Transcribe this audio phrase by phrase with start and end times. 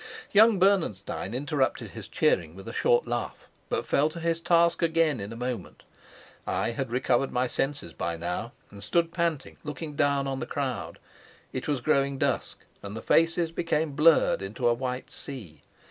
[0.31, 5.19] Young Bernenstein interrupted his cheering with a short laugh, but fell to his task again
[5.19, 5.83] in a moment.
[6.47, 10.97] I had recovered my senses by now, and stood panting, looking down on the crowd.
[11.53, 15.61] It was growing dusk and the faces became blurred into a white sea.